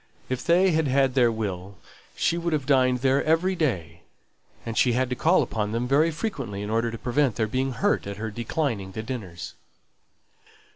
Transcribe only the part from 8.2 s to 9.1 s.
declining the